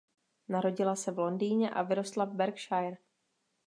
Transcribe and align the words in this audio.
Narodila 0.49 0.95
se 0.95 1.11
v 1.11 1.19
Londýně 1.19 1.69
a 1.69 1.81
vyrostla 1.81 2.25
v 2.25 2.33
Berkshire. 2.33 2.97